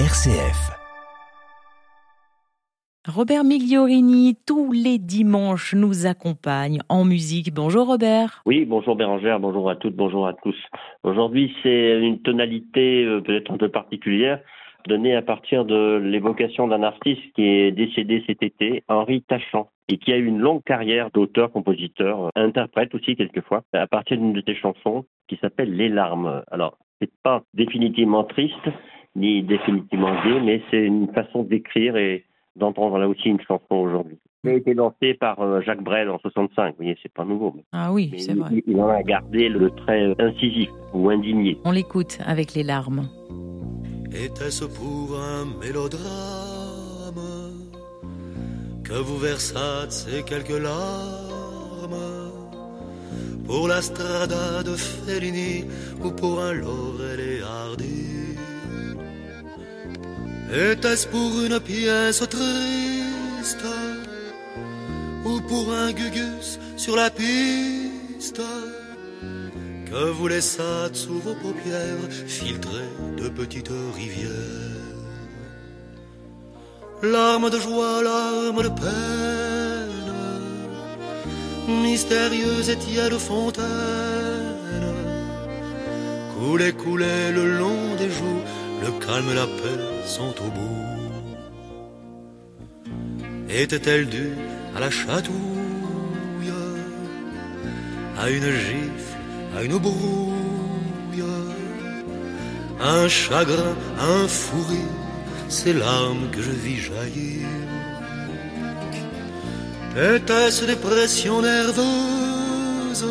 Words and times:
RCF. 0.00 0.72
Robert 3.06 3.44
Migliorini, 3.44 4.36
tous 4.44 4.72
les 4.72 4.98
dimanches, 4.98 5.72
nous 5.72 6.06
accompagne 6.06 6.80
en 6.88 7.04
musique. 7.04 7.54
Bonjour 7.54 7.86
Robert. 7.86 8.42
Oui, 8.44 8.64
bonjour 8.64 8.96
Bérangère, 8.96 9.38
bonjour 9.38 9.70
à 9.70 9.76
toutes, 9.76 9.94
bonjour 9.94 10.26
à 10.26 10.32
tous. 10.32 10.56
Aujourd'hui, 11.04 11.54
c'est 11.62 12.00
une 12.00 12.20
tonalité 12.22 13.04
euh, 13.04 13.20
peut-être 13.20 13.52
un 13.52 13.56
peu 13.56 13.68
particulière, 13.68 14.40
donnée 14.88 15.14
à 15.14 15.22
partir 15.22 15.64
de 15.64 16.00
l'évocation 16.02 16.66
d'un 16.66 16.82
artiste 16.82 17.22
qui 17.36 17.44
est 17.44 17.70
décédé 17.70 18.24
cet 18.26 18.42
été, 18.42 18.82
Henri 18.88 19.22
Tachant, 19.22 19.68
et 19.88 19.98
qui 19.98 20.12
a 20.12 20.16
eu 20.16 20.26
une 20.26 20.40
longue 20.40 20.64
carrière 20.64 21.12
d'auteur, 21.12 21.52
compositeur, 21.52 22.30
interprète 22.34 22.92
aussi 22.96 23.14
quelquefois, 23.14 23.62
à 23.72 23.86
partir 23.86 24.16
d'une 24.16 24.32
de 24.32 24.42
ses 24.44 24.56
chansons 24.56 25.04
qui 25.28 25.36
s'appelle 25.36 25.72
Les 25.72 25.88
larmes. 25.88 26.42
Alors, 26.50 26.78
c'est 27.00 27.12
pas 27.22 27.44
définitivement 27.54 28.24
triste, 28.24 28.68
ni 29.16 29.42
définitivement 29.42 30.12
gay, 30.24 30.40
mais 30.44 30.62
c'est 30.70 30.84
une 30.84 31.08
façon 31.12 31.42
d'écrire 31.44 31.96
et 31.96 32.24
d'entendre 32.56 32.98
là 32.98 33.08
aussi 33.08 33.28
une 33.28 33.40
chanson 33.40 33.74
aujourd'hui. 33.74 34.18
Il 34.44 34.50
a 34.50 34.54
été 34.54 34.74
lancé 34.74 35.14
par 35.14 35.40
euh, 35.40 35.60
Jacques 35.62 35.82
Brel 35.82 36.10
en 36.10 36.18
65, 36.18 36.70
vous 36.70 36.76
voyez, 36.76 36.96
c'est 37.02 37.12
pas 37.12 37.24
nouveau. 37.24 37.52
Mais, 37.56 37.64
Ah 37.72 37.92
oui, 37.92 38.12
c'est 38.18 38.34
vrai. 38.34 38.50
il 38.66 38.80
en 38.80 38.88
a 38.88 39.02
gardé 39.02 39.48
le 39.48 39.70
trait 39.70 40.14
incisif 40.18 40.68
ou 40.92 41.08
indigné. 41.10 41.56
On 41.64 41.70
l'écoute 41.72 42.18
avec 42.26 42.54
les 42.54 42.62
larmes. 42.62 43.08
Était-ce 44.12 44.64
pour 44.66 45.18
un 45.18 45.44
mélodrame 45.64 46.04
que 48.84 48.92
vous 48.92 49.16
versâtes 49.16 49.92
ces 49.92 50.22
quelques 50.24 50.50
larmes 50.62 52.30
pour 53.46 53.66
la 53.66 53.80
strada 53.82 54.62
de 54.62 54.74
Fellini 54.76 55.64
ou 56.04 56.10
pour 56.10 56.40
un 56.40 56.52
Laurel 56.52 57.20
et 57.20 57.40
Hardy? 57.42 58.03
Était-ce 60.54 61.08
pour 61.08 61.40
une 61.42 61.58
pièce 61.58 62.22
triste 62.30 63.66
ou 65.24 65.40
pour 65.40 65.72
un 65.74 65.90
gugus 65.90 66.60
sur 66.76 66.94
la 66.94 67.10
piste 67.10 68.40
que 69.90 70.10
vous 70.12 70.28
laissâtes 70.28 70.94
sous 70.94 71.18
vos 71.18 71.34
paupières 71.34 72.08
filtrer 72.28 72.88
de 73.16 73.28
petites 73.30 73.72
rivières? 73.96 74.30
Larmes 77.02 77.50
de 77.50 77.58
joie, 77.58 78.04
larmes 78.04 78.62
de 78.62 78.68
peine, 78.68 80.14
mystérieuses 81.82 82.70
et 82.70 82.76
tièdes 82.76 83.18
fontaines, 83.18 83.64
coulaient, 86.38 86.72
coulaient 86.72 87.32
le 87.32 87.58
long 87.58 87.96
des 87.98 88.08
joues, 88.08 88.44
le 88.84 88.92
calme 89.04 89.30
et 89.30 89.34
la 89.34 89.46
paix 89.46 89.80
sont 90.06 90.34
au 90.44 90.50
bout. 90.56 91.04
Était-elle 93.48 94.06
due 94.06 94.36
à 94.76 94.80
la 94.80 94.90
chatouille, 94.90 96.52
à 98.22 98.28
une 98.30 98.50
gifle, 98.66 99.16
à 99.56 99.62
une 99.62 99.78
brouille, 99.78 101.24
un 102.80 103.08
chagrin, 103.08 103.74
un 104.12 104.28
fou 104.28 104.62
rire, 104.68 104.96
ces 105.48 105.72
larmes 105.72 106.28
que 106.32 106.42
je 106.42 106.50
vis 106.50 106.80
jaillir. 106.88 107.46
Était-ce 109.96 110.64
des 110.64 110.76
pressions 110.76 111.40
nerveuses, 111.40 113.06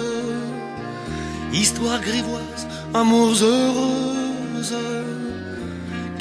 histoires 1.53 2.01
grivoises, 2.01 2.67
amours 2.93 3.41
heureuses, 3.41 4.75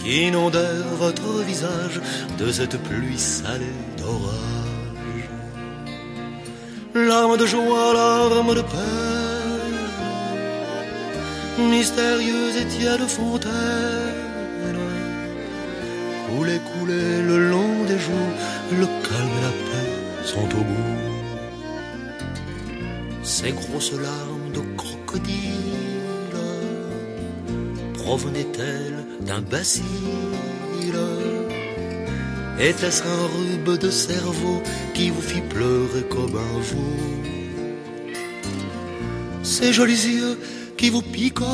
inondèrent 0.06 0.94
votre 0.98 1.42
visage 1.42 2.00
de 2.38 2.50
cette 2.50 2.76
pluie 2.82 3.18
salée 3.18 3.78
d'orage. 3.98 5.28
Larmes 6.94 7.36
de 7.36 7.46
joie, 7.46 7.94
larmes 7.94 8.54
de 8.54 8.62
peine, 8.62 9.72
mystérieuses 11.70 12.56
et 12.60 12.66
tièdes 12.66 13.08
fontaines, 13.08 13.52
couler, 16.28 16.60
couler 16.72 17.22
le 17.22 17.50
long 17.50 17.84
des 17.86 17.98
jours, 17.98 18.32
le 18.72 18.86
calme 18.86 19.36
et 19.38 19.42
la 19.42 19.54
paix 19.68 19.92
sont 20.24 20.44
au 20.44 20.64
bout. 20.68 21.12
Ces 23.22 23.52
grosses 23.52 23.92
larmes 23.92 24.52
de 24.52 24.60
crocodile 24.76 25.32
provenaient-elles 27.94 29.01
d'un 29.26 29.40
bacille. 29.40 29.82
Était-ce 32.60 33.02
un 33.02 33.26
rube 33.34 33.78
de 33.78 33.90
cerveau 33.90 34.62
qui 34.94 35.10
vous 35.10 35.20
fit 35.20 35.40
pleurer 35.40 36.04
comme 36.08 36.36
un 36.36 36.58
veau. 36.60 36.96
Ces 39.42 39.72
jolis 39.72 40.06
yeux 40.06 40.38
qui 40.76 40.90
vous 40.90 41.02
picotent. 41.02 41.46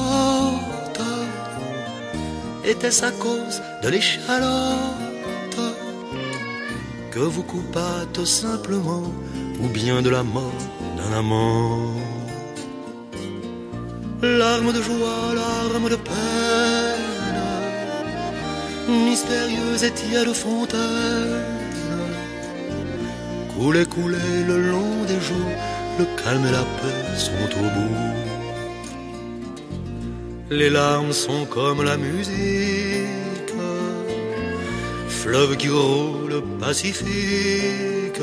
Était-ce 2.65 3.05
à 3.07 3.11
cause 3.13 3.63
de 3.83 3.89
l'échalote 3.89 5.63
que 7.11 7.21
vous 7.21 7.43
coupâtes 7.43 8.25
simplement 8.27 9.05
ou 9.63 9.69
bien 9.69 10.03
de 10.03 10.11
la 10.11 10.23
mort 10.23 10.63
d'un 10.99 11.13
amant? 11.21 11.95
Larmes 14.21 14.73
de 14.73 14.83
joie, 14.83 15.33
larmes 15.35 15.89
de 15.89 15.97
peine, 15.97 16.88
mystérieuses 18.89 19.85
et 19.85 19.91
tièdes 19.91 20.33
fontaines, 20.33 21.45
couler, 23.55 23.85
couler 23.85 24.45
le 24.47 24.71
long 24.71 25.05
des 25.07 25.21
jours, 25.21 25.57
le 25.99 26.07
calme 26.23 26.47
et 26.47 26.53
la 26.53 26.65
paix 26.79 27.17
sont 27.17 27.51
au 27.61 27.69
bout. 27.75 28.19
Les 30.51 30.71
larmes 30.71 31.13
sont 31.13 31.45
comme 31.45 31.83
la 31.85 31.97
musique, 31.97 33.53
fleuve 35.09 35.57
qui 35.57 35.69
roule 35.69 36.43
pacifique, 36.59 38.23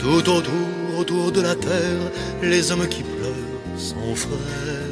tout 0.00 0.28
autour, 0.30 0.98
autour 0.98 1.30
de 1.30 1.40
la 1.40 1.54
terre, 1.54 2.10
les 2.42 2.72
hommes 2.72 2.88
qui 2.88 3.02
pleurent 3.02 3.78
sont 3.78 4.16
frères. 4.16 4.85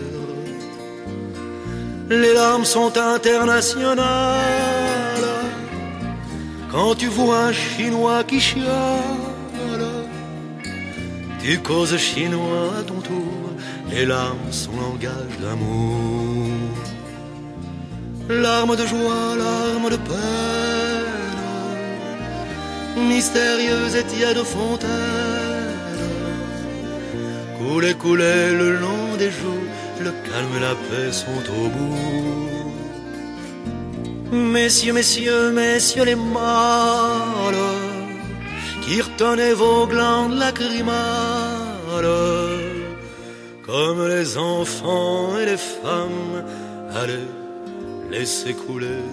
Les 2.10 2.34
larmes 2.34 2.64
sont 2.64 2.92
internationales. 2.98 4.04
Quand 6.70 6.94
tu 6.94 7.06
vois 7.06 7.46
un 7.46 7.52
Chinois 7.52 8.24
qui 8.24 8.40
chiale, 8.40 8.64
tu 11.42 11.58
causes 11.58 11.96
chinois 11.96 12.72
à 12.78 12.82
ton 12.82 13.00
tour. 13.00 13.50
Les 13.90 14.06
larmes 14.06 14.50
sont 14.50 14.72
langage 14.72 15.38
d'amour. 15.40 16.50
Larmes 18.28 18.76
de 18.76 18.86
joie, 18.86 19.36
larmes 19.36 19.90
de 19.90 19.96
peine, 19.96 21.14
mystérieuses 23.08 23.96
et 23.96 24.04
tièdes 24.04 24.42
fontaines. 24.42 24.90
Couler, 27.58 27.94
couler 27.94 28.52
le 28.52 28.76
long 28.76 29.16
des 29.18 29.30
jours, 29.30 29.73
le 30.04 30.12
calme 30.28 30.54
et 30.56 30.60
la 30.60 30.74
paix 30.86 31.10
sont 31.12 31.44
au 31.60 31.68
bout. 31.74 32.74
Messieurs, 34.32 34.92
messieurs, 34.92 35.52
messieurs 35.52 36.04
les 36.04 36.16
mâles, 36.16 37.70
qui 38.82 39.00
retenez 39.00 39.54
vos 39.54 39.86
glandes 39.86 40.36
lacrymales, 40.44 40.94
comme 43.66 44.06
les 44.14 44.36
enfants 44.36 45.38
et 45.40 45.46
les 45.46 45.62
femmes, 45.82 46.44
allez, 47.00 47.28
laissez 48.10 48.54
couler. 48.54 49.04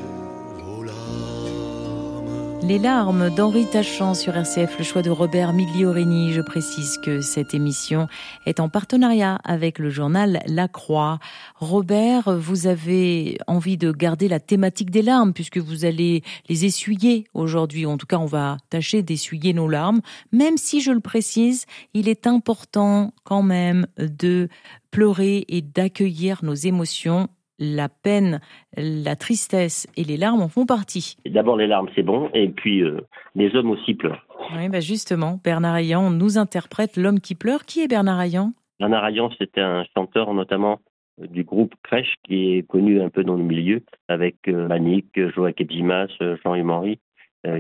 Les 2.63 2.77
larmes 2.77 3.31
d'Henri 3.31 3.65
Tachant 3.65 4.13
sur 4.13 4.37
RCF, 4.37 4.77
le 4.77 4.83
choix 4.83 5.01
de 5.01 5.09
Robert 5.09 5.51
Migliorini. 5.51 6.31
Je 6.31 6.41
précise 6.41 6.99
que 6.99 7.19
cette 7.19 7.55
émission 7.55 8.07
est 8.45 8.59
en 8.59 8.69
partenariat 8.69 9.39
avec 9.43 9.79
le 9.79 9.89
journal 9.89 10.41
La 10.45 10.67
Croix. 10.67 11.17
Robert, 11.55 12.37
vous 12.37 12.67
avez 12.67 13.39
envie 13.47 13.77
de 13.77 13.91
garder 13.91 14.27
la 14.27 14.39
thématique 14.39 14.91
des 14.91 15.01
larmes 15.01 15.33
puisque 15.33 15.57
vous 15.57 15.85
allez 15.85 16.23
les 16.49 16.65
essuyer 16.65 17.25
aujourd'hui. 17.33 17.87
En 17.87 17.97
tout 17.97 18.05
cas, 18.05 18.19
on 18.19 18.25
va 18.25 18.57
tâcher 18.69 19.01
d'essuyer 19.01 19.53
nos 19.53 19.67
larmes. 19.67 20.01
Même 20.31 20.57
si, 20.57 20.81
je 20.81 20.91
le 20.91 21.01
précise, 21.01 21.65
il 21.95 22.07
est 22.07 22.27
important 22.27 23.13
quand 23.23 23.43
même 23.43 23.87
de 23.97 24.49
pleurer 24.91 25.45
et 25.47 25.61
d'accueillir 25.61 26.41
nos 26.43 26.53
émotions 26.53 27.27
la 27.61 27.87
peine, 27.87 28.41
la 28.75 29.15
tristesse 29.15 29.87
et 29.95 30.03
les 30.03 30.17
larmes 30.17 30.41
en 30.41 30.49
font 30.49 30.65
partie. 30.65 31.15
D'abord 31.25 31.55
les 31.55 31.67
larmes, 31.67 31.87
c'est 31.95 32.03
bon, 32.03 32.29
et 32.33 32.49
puis 32.49 32.81
euh, 32.81 32.99
les 33.35 33.55
hommes 33.55 33.69
aussi 33.69 33.93
pleurent. 33.93 34.25
Oui, 34.55 34.67
bah 34.67 34.79
justement, 34.79 35.39
Bernard 35.43 35.77
Ayant 35.77 36.09
nous 36.09 36.37
interprète 36.37 36.97
L'homme 36.97 37.19
qui 37.19 37.35
pleure. 37.35 37.63
Qui 37.63 37.83
est 37.83 37.87
Bernard 37.87 38.19
Ayant 38.19 38.51
Bernard 38.79 39.05
Ayant, 39.05 39.29
c'était 39.37 39.61
un 39.61 39.85
chanteur 39.95 40.33
notamment 40.33 40.79
du 41.19 41.43
groupe 41.43 41.75
Crèche 41.83 42.15
qui 42.23 42.55
est 42.55 42.67
connu 42.67 42.99
un 42.99 43.09
peu 43.09 43.23
dans 43.23 43.35
le 43.35 43.43
milieu 43.43 43.83
avec 44.07 44.37
euh, 44.47 44.67
Manic, 44.67 45.07
Joachim 45.15 45.65
Dimas, 45.65 46.07
Jean-Yves 46.43 46.69
Henry, 46.69 46.99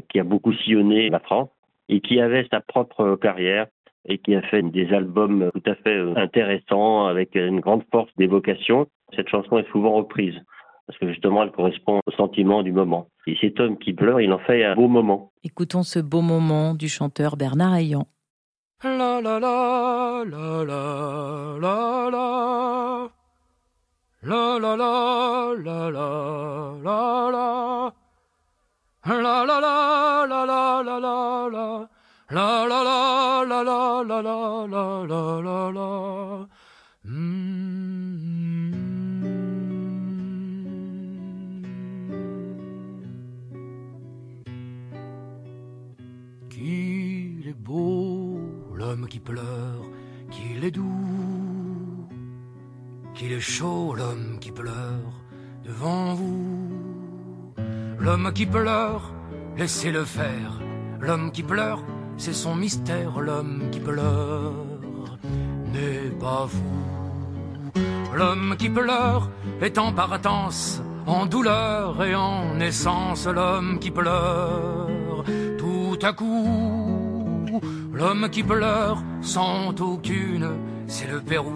qui 0.09 0.19
a 0.19 0.23
beaucoup 0.23 0.53
sillonné 0.53 1.09
la 1.09 1.19
France 1.19 1.49
et 1.89 2.01
qui 2.01 2.19
avait 2.19 2.47
sa 2.51 2.61
propre 2.61 3.15
carrière 3.15 3.67
et 4.07 4.17
qui 4.17 4.35
a 4.35 4.41
fait 4.41 4.61
des 4.63 4.91
albums 4.93 5.51
tout 5.53 5.69
à 5.69 5.75
fait 5.75 5.99
intéressants 6.15 7.05
avec 7.05 7.35
une 7.35 7.59
grande 7.59 7.83
force 7.91 8.11
d'évocation. 8.17 8.87
Cette 9.15 9.29
chanson 9.29 9.57
est 9.57 9.69
souvent 9.71 9.93
reprise 9.93 10.35
parce 10.87 10.97
que 10.99 11.07
justement 11.09 11.43
elle 11.43 11.51
correspond 11.51 11.99
au 12.05 12.11
sentiment 12.11 12.63
du 12.63 12.71
moment. 12.71 13.07
Et 13.27 13.37
cet 13.39 13.59
homme 13.59 13.77
qui 13.77 13.93
pleure, 13.93 14.19
il 14.19 14.31
en 14.33 14.39
fait 14.39 14.63
un 14.65 14.75
beau 14.75 14.87
moment. 14.87 15.31
Écoutons 15.43 15.83
ce 15.83 15.99
beau 15.99 16.21
moment 16.21 16.73
du 16.73 16.89
chanteur 16.89 17.37
Bernard 17.37 17.73
Ayant. 17.75 18.07
La 18.83 19.21
la 19.21 19.39
la 19.39 20.23
la 20.25 20.63
la 20.63 21.57
la 21.61 22.09
la 22.11 23.09
La 24.23 24.59
la 24.59 24.75
la 24.75 25.53
la 25.55 25.89
la 25.91 26.71
la 26.83 27.29
la 27.31 27.93
La 29.05 29.21
la 29.21 29.45
la 29.45 29.59
la 29.59 30.25
la 30.25 30.45
la 30.45 30.83
la 30.83 31.49
la 31.49 31.89
La 32.31 32.65
la 32.67 32.83
la 32.83 33.43
la 33.45 33.63
la 33.63 34.11
la 34.11 34.21
la 35.05 35.41
la 35.41 35.71
la 35.71 36.30
doux, 50.71 52.07
qu'il 53.13 53.31
est 53.33 53.39
chaud 53.39 53.93
l'homme 53.95 54.37
qui 54.39 54.51
pleure 54.51 55.13
devant 55.63 56.15
vous. 56.15 56.69
L'homme 57.99 58.31
qui 58.33 58.45
pleure, 58.45 59.13
laissez-le 59.57 60.03
faire. 60.05 60.59
L'homme 60.99 61.31
qui 61.31 61.43
pleure, 61.43 61.83
c'est 62.17 62.33
son 62.33 62.55
mystère. 62.55 63.19
L'homme 63.19 63.69
qui 63.71 63.79
pleure 63.79 64.53
n'est 65.73 66.09
pas 66.19 66.45
vous. 66.45 67.81
L'homme 68.15 68.55
qui 68.57 68.69
pleure 68.69 69.29
est 69.61 69.77
en 69.77 69.93
partance, 69.93 70.81
en 71.05 71.25
douleur 71.25 72.03
et 72.03 72.15
en 72.15 72.55
naissance. 72.55 73.27
L'homme 73.27 73.77
qui 73.79 73.91
pleure 73.91 74.89
tout 75.57 75.99
à 76.01 76.13
coup 76.13 76.90
L'homme 77.93 78.29
qui 78.29 78.43
pleure 78.43 79.03
sans 79.21 79.69
aucune, 79.81 80.49
c'est 80.87 81.09
le 81.09 81.19
Pérou, 81.19 81.53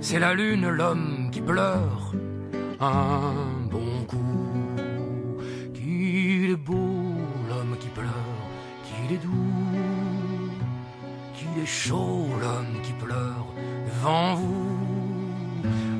c'est 0.00 0.18
la 0.18 0.34
lune, 0.34 0.68
l'homme 0.68 1.28
qui 1.32 1.40
pleure 1.40 2.12
un 2.80 3.34
bon 3.70 4.04
coup. 4.06 4.76
Qu'il 5.74 6.50
est 6.50 6.56
beau, 6.56 7.14
l'homme 7.48 7.76
qui 7.80 7.88
pleure, 7.88 8.38
qu'il 8.84 9.16
est 9.16 9.22
doux, 9.22 10.52
qu'il 11.34 11.62
est 11.62 11.66
chaud, 11.66 12.26
l'homme 12.40 12.80
qui 12.82 12.92
pleure 12.92 13.46
devant 13.86 14.34
vous. 14.34 14.78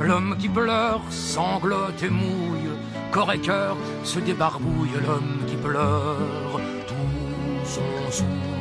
L'homme 0.01 0.37
qui 0.39 0.49
pleure 0.49 1.03
sanglote 1.11 2.03
et 2.03 2.11
mouille, 2.11 2.71
corps 3.11 3.33
et 3.33 3.41
cœur 3.41 3.77
se 4.05 4.21
débarbouille, 4.21 4.91
l'homme 5.05 5.39
qui 5.47 5.57
pleure 5.57 6.61
tout 6.87 7.65
son 7.65 8.13
sou. 8.13 8.58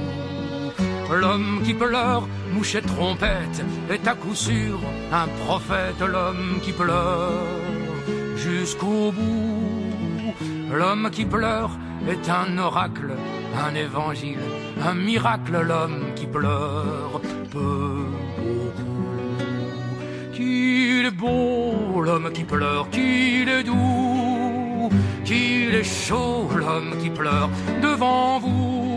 L'homme 1.09 1.62
qui 1.63 1.74
pleure, 1.74 2.27
mouche 2.54 2.75
et 2.75 2.81
trompette, 2.81 3.63
est 3.89 4.07
à 4.07 4.13
coup 4.13 4.36
sûr 4.36 4.80
un 5.12 5.27
prophète, 5.45 6.01
l'homme 6.01 6.59
qui 6.62 6.74
pleure 6.74 7.31
jusqu'au 8.36 9.12
bout. 9.12 10.33
L'homme 10.71 11.09
qui 11.09 11.25
pleure 11.25 11.71
est 12.09 12.30
un 12.30 12.57
oracle, 12.57 13.12
un 13.56 13.74
évangile, 13.74 14.39
un 14.83 14.95
miracle, 14.95 15.62
l'homme 15.62 16.13
qui 16.15 16.27
pleure 16.27 17.21
peu, 17.51 18.06
beaucoup. 18.38 18.98
Qu'il 20.33 21.06
est 21.06 21.12
beau, 21.12 22.01
l'homme 22.01 22.31
qui 22.33 22.44
pleure, 22.44 22.89
qu'il 22.89 23.48
est 23.48 23.63
doux, 23.63 24.89
qu'il 25.24 25.74
est 25.74 25.83
chaud, 25.83 26.50
l'homme 26.54 26.98
qui 27.01 27.09
pleure 27.09 27.50
devant 27.81 28.39
vous 28.39 28.97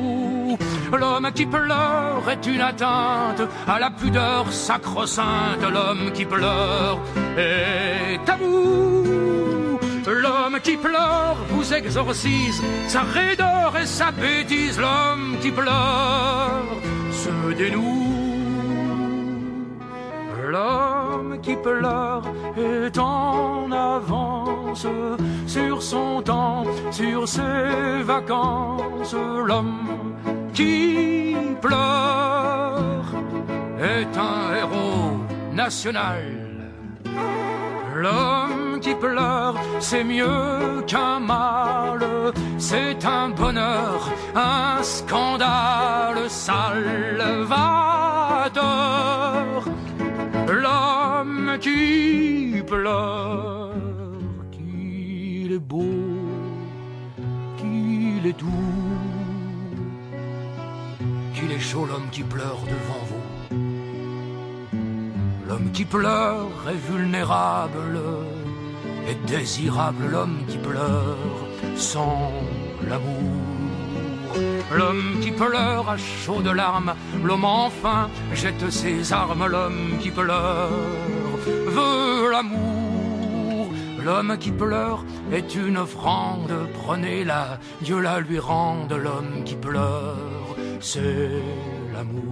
L'homme 0.92 1.30
qui 1.32 1.46
pleure 1.46 2.28
est 2.28 2.46
une 2.46 2.60
atteinte 2.60 3.42
à 3.66 3.78
la 3.78 3.90
pudeur 3.90 4.52
sacro-sainte. 4.52 5.62
L'homme 5.62 6.10
qui 6.12 6.24
pleure 6.24 6.98
est 7.36 8.24
tabou. 8.24 9.78
L'homme 10.06 10.58
qui 10.62 10.76
pleure 10.76 11.36
vous 11.50 11.72
exorcise 11.72 12.60
sa 12.88 13.02
raideur 13.02 13.72
et 13.80 13.86
sa 13.86 14.10
bêtise. 14.10 14.78
L'homme 14.78 15.36
qui 15.40 15.50
pleure 15.50 16.64
se 17.12 17.54
dénoue. 17.54 18.06
L'homme 20.48 21.38
qui 21.40 21.54
pleure 21.54 22.22
est 22.56 22.98
en 22.98 23.70
avance 23.70 24.86
sur 25.46 25.80
son 25.80 26.22
temps, 26.22 26.64
sur 26.90 27.28
ses 27.28 28.02
vacances. 28.02 29.14
L'homme 29.14 30.00
qui 30.52 31.36
pleure 31.60 33.04
est 33.80 34.16
un 34.16 34.54
héros 34.56 35.18
national. 35.52 36.22
L'homme 37.94 38.78
qui 38.80 38.94
pleure, 38.94 39.56
c'est 39.78 40.04
mieux 40.04 40.82
qu'un 40.86 41.20
mal, 41.20 42.00
c'est 42.58 43.04
un 43.04 43.28
bonheur, 43.30 44.10
un 44.34 44.82
scandale 44.82 46.30
salvateur. 46.30 47.44
L'homme 50.48 51.58
qui 51.60 52.62
pleure, 52.66 53.72
qu'il 54.50 55.52
est 55.52 55.58
beau, 55.58 55.84
qu'il 57.58 58.26
est 58.26 58.38
doux 58.38 58.89
il 61.42 61.52
est 61.52 61.60
chaud 61.60 61.86
l'homme 61.86 62.08
qui 62.10 62.22
pleure 62.22 62.60
devant 62.74 63.04
vous. 63.10 63.56
L'homme 65.48 65.70
qui 65.72 65.84
pleure 65.84 66.50
est 66.68 66.92
vulnérable 66.92 68.00
et 69.08 69.14
désirable 69.26 70.06
l'homme 70.10 70.38
qui 70.48 70.58
pleure 70.58 71.16
sans 71.76 72.32
l'amour. 72.88 73.50
L'homme 74.72 75.18
qui 75.20 75.32
pleure 75.32 75.90
à 75.90 75.96
chaud 75.96 76.40
de 76.42 76.50
larmes, 76.50 76.94
l'homme 77.24 77.44
enfin 77.44 78.08
jette 78.32 78.70
ses 78.70 79.12
armes, 79.12 79.46
l'homme 79.46 79.98
qui 80.00 80.10
pleure 80.10 80.70
veut 81.46 82.30
l'amour. 82.30 83.72
L'homme 84.04 84.36
qui 84.38 84.50
pleure 84.50 85.04
est 85.32 85.54
une 85.54 85.78
offrande, 85.78 86.52
prenez-la, 86.82 87.58
Dieu 87.82 87.98
la 88.00 88.20
lui 88.20 88.38
rende, 88.38 88.92
l'homme 88.92 89.44
qui 89.44 89.56
pleure 89.56 90.39
c'est 90.80 91.30
l'amour. 91.92 92.22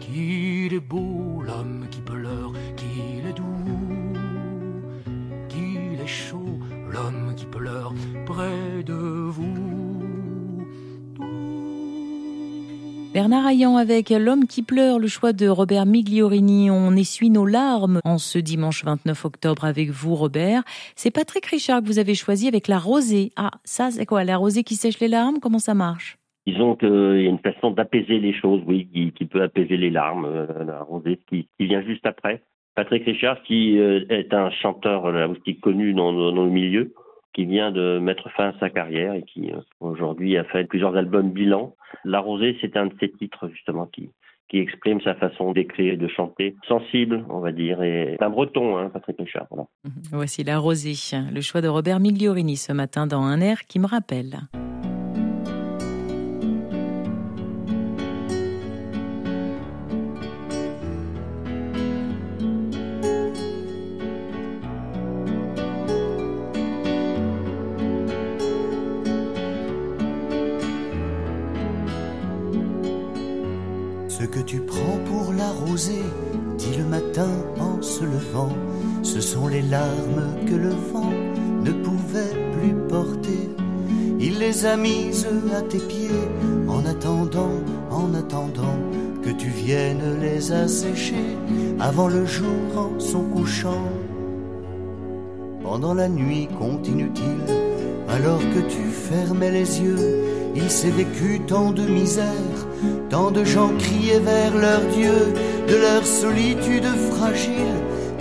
Qu'il 0.00 0.74
est 0.74 0.80
beau 0.80 1.42
l'homme 1.42 1.86
qui 1.90 2.00
pleure, 2.00 2.52
qu'il 2.76 3.26
est 3.26 3.32
doux, 3.32 4.14
qu'il 5.48 6.00
est 6.00 6.06
chaud 6.06 6.58
l'homme 6.90 7.34
qui 7.36 7.46
pleure 7.46 7.92
près 8.26 8.82
de 8.84 8.94
vous. 8.94 9.84
Bernard 13.12 13.46
Ayant 13.46 13.76
avec 13.76 14.10
L'homme 14.10 14.48
qui 14.48 14.62
pleure, 14.62 14.98
le 14.98 15.06
choix 15.06 15.32
de 15.32 15.46
Robert 15.46 15.86
Migliorini. 15.86 16.68
On 16.72 16.96
essuie 16.96 17.30
nos 17.30 17.46
larmes 17.46 18.00
en 18.02 18.18
ce 18.18 18.40
dimanche 18.40 18.84
29 18.84 19.24
octobre 19.24 19.64
avec 19.64 19.90
vous, 19.90 20.16
Robert. 20.16 20.64
C'est 20.96 21.12
Patrick 21.12 21.46
Richard 21.46 21.80
que 21.82 21.86
vous 21.86 22.00
avez 22.00 22.16
choisi 22.16 22.48
avec 22.48 22.66
la 22.66 22.80
rosée. 22.80 23.30
Ah, 23.36 23.52
ça, 23.62 23.92
c'est 23.92 24.04
quoi? 24.04 24.24
La 24.24 24.36
rosée 24.36 24.64
qui 24.64 24.74
sèche 24.74 24.98
les 24.98 25.06
larmes? 25.06 25.38
Comment 25.40 25.60
ça 25.60 25.74
marche? 25.74 26.18
Disons 26.46 26.76
qu'il 26.76 26.88
y 26.88 27.26
a 27.26 27.30
une 27.30 27.38
façon 27.38 27.70
d'apaiser 27.70 28.18
les 28.18 28.34
choses, 28.34 28.60
oui, 28.66 28.86
qui, 29.16 29.24
peut 29.24 29.42
apaiser 29.42 29.76
les 29.78 29.90
larmes, 29.90 30.26
euh, 30.26 30.64
la 30.64 30.82
rosée, 30.82 31.18
qui, 31.26 31.48
vient 31.58 31.82
juste 31.82 32.06
après. 32.06 32.42
Patrick 32.74 33.04
Richard, 33.04 33.42
qui 33.44 33.78
euh, 33.78 34.04
est 34.10 34.34
un 34.34 34.50
chanteur 34.50 35.10
là 35.10 35.28
aussi 35.28 35.58
connu 35.58 35.94
dans, 35.94 36.12
le 36.12 36.50
milieu, 36.50 36.92
qui 37.32 37.46
vient 37.46 37.70
de 37.70 37.98
mettre 37.98 38.30
fin 38.30 38.48
à 38.48 38.58
sa 38.58 38.68
carrière 38.68 39.14
et 39.14 39.22
qui 39.22 39.52
euh, 39.52 39.60
aujourd'hui 39.80 40.36
a 40.36 40.44
fait 40.44 40.64
plusieurs 40.64 40.94
albums 40.96 41.30
bilan. 41.30 41.74
La 42.04 42.20
rosée, 42.20 42.58
c'est 42.60 42.76
un 42.76 42.86
de 42.86 42.94
ses 43.00 43.10
titres 43.10 43.48
justement 43.48 43.86
qui, 43.86 44.10
exprime 44.56 45.00
sa 45.00 45.16
façon 45.16 45.50
d'écrire 45.50 45.94
et 45.94 45.96
de 45.96 46.06
chanter, 46.06 46.54
sensible, 46.68 47.24
on 47.28 47.40
va 47.40 47.50
dire, 47.50 47.82
et 47.82 48.16
un 48.20 48.30
breton, 48.30 48.78
hein, 48.78 48.88
Patrick 48.88 49.16
Richard. 49.18 49.48
Voici 50.12 50.44
La 50.44 50.58
Rosée, 50.60 50.94
le 51.32 51.40
choix 51.40 51.60
de 51.60 51.66
Robert 51.66 51.98
Migliorini 51.98 52.56
ce 52.56 52.72
matin 52.72 53.08
dans 53.08 53.22
un 53.22 53.40
air 53.40 53.62
qui 53.66 53.80
me 53.80 53.86
rappelle. 53.86 54.38
Que 80.46 80.54
le 80.54 80.70
vent 80.92 81.10
ne 81.62 81.72
pouvait 81.72 82.36
plus 82.52 82.74
porter. 82.88 83.50
Il 84.20 84.38
les 84.38 84.66
a 84.66 84.76
mises 84.76 85.26
à 85.56 85.62
tes 85.62 85.78
pieds 85.78 86.28
en 86.68 86.84
attendant, 86.86 87.60
en 87.90 88.14
attendant 88.14 88.78
que 89.22 89.30
tu 89.30 89.48
viennes 89.48 90.20
les 90.20 90.52
assécher 90.52 91.36
avant 91.80 92.08
le 92.08 92.24
jour 92.24 92.48
en 92.76 93.00
son 93.00 93.24
couchant. 93.24 93.88
Pendant 95.62 95.94
la 95.94 96.08
nuit 96.08 96.48
continue-t-il, 96.58 97.54
alors 98.14 98.40
que 98.40 98.60
tu 98.68 98.82
fermais 98.90 99.50
les 99.50 99.80
yeux, 99.80 100.20
il 100.54 100.70
s'est 100.70 100.90
vécu 100.90 101.40
tant 101.40 101.72
de 101.72 101.82
misère, 101.82 102.58
tant 103.10 103.30
de 103.30 103.44
gens 103.44 103.70
criaient 103.78 104.20
vers 104.20 104.56
leur 104.56 104.82
Dieu, 104.94 105.34
de 105.66 105.76
leur 105.76 106.06
solitude 106.06 106.86
fragile, 107.10 107.74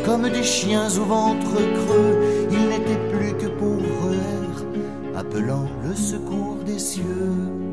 comme 0.05 0.29
des 0.29 0.43
chiens 0.43 0.89
au 0.97 1.05
ventre 1.05 1.53
creux, 1.53 2.47
il 2.51 2.69
n'était 2.69 2.99
plus 3.11 3.33
que 3.33 3.47
air, 4.11 4.65
appelant 5.15 5.67
le 5.83 5.95
secours 5.95 6.57
des 6.65 6.79
cieux. 6.79 7.72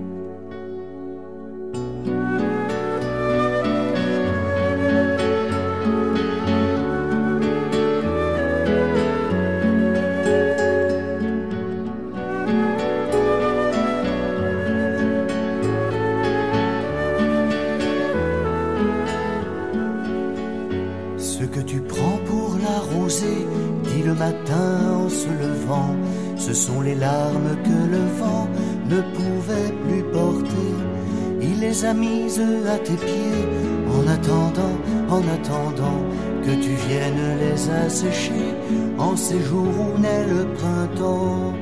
A 31.84 31.94
mise 31.94 32.42
à 32.68 32.78
tes 32.78 32.96
pieds 32.96 33.44
en 33.88 34.06
attendant, 34.06 34.76
en 35.08 35.22
attendant 35.36 36.00
que 36.42 36.50
tu 36.50 36.70
viennes 36.88 37.38
les 37.38 37.70
assécher 37.70 38.54
en 38.98 39.16
ces 39.16 39.40
jours 39.40 39.74
où 39.78 39.98
naît 39.98 40.26
le 40.26 40.46
printemps. 40.54 41.54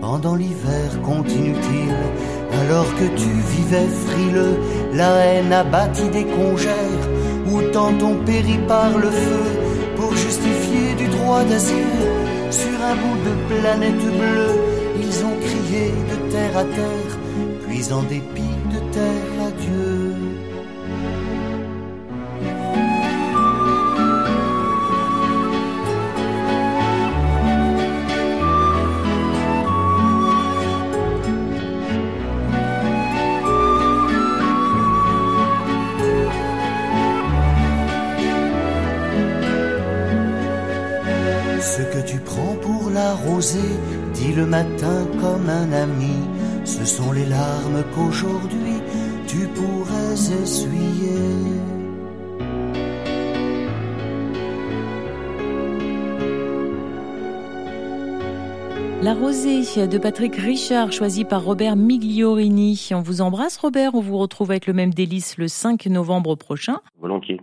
Pendant 0.00 0.34
l'hiver 0.34 1.00
continue-t-il, 1.02 1.94
alors 2.62 2.94
que 2.96 3.06
tu 3.16 3.30
vivais 3.54 3.88
frileux, 4.06 4.58
la 4.92 5.10
haine 5.24 5.52
a 5.52 5.64
bâti 5.64 6.08
des 6.10 6.24
congères 6.24 7.08
où 7.50 7.62
tant 7.72 7.94
ont 8.04 8.16
péri 8.24 8.58
par 8.66 8.98
le 8.98 9.10
feu 9.10 9.59
sur 12.50 12.76
un 12.90 12.96
bout 12.96 13.18
de 13.28 13.34
planète 13.50 14.04
bleue. 14.18 14.54
Ils 15.00 15.24
ont 15.24 15.36
crié 15.46 15.92
de 16.10 16.30
terre 16.32 16.56
à 16.58 16.64
terre, 16.64 17.12
puis 17.66 17.92
en 17.92 18.02
dépit 18.02 18.56
terre 18.92 19.29
matin 44.70 45.06
comme 45.20 45.48
un 45.48 45.72
ami, 45.72 46.16
ce 46.64 46.84
sont 46.84 47.12
les 47.12 47.26
larmes 47.26 47.84
qu'aujourd'hui 47.94 48.80
tu 49.26 49.46
pourrais 49.48 50.42
essuyer. 50.42 50.80
La 59.02 59.14
rosée 59.14 59.86
de 59.86 59.98
Patrick 59.98 60.36
Richard, 60.36 60.92
choisie 60.92 61.24
par 61.24 61.42
Robert 61.42 61.74
Migliorini. 61.74 62.90
On 62.92 63.00
vous 63.00 63.22
embrasse, 63.22 63.56
Robert. 63.56 63.94
On 63.94 64.00
vous 64.00 64.18
retrouve 64.18 64.50
avec 64.50 64.66
le 64.66 64.74
même 64.74 64.92
délice 64.92 65.38
le 65.38 65.48
5 65.48 65.86
novembre 65.86 66.34
prochain. 66.34 66.80
Volontiers. 67.00 67.40